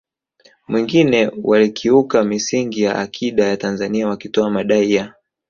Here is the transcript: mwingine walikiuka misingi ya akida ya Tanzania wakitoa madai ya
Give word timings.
mwingine 0.67 1.31
walikiuka 1.43 2.23
misingi 2.23 2.81
ya 2.81 2.99
akida 2.99 3.45
ya 3.47 3.57
Tanzania 3.57 4.07
wakitoa 4.07 4.49
madai 4.49 4.93
ya 4.93 5.13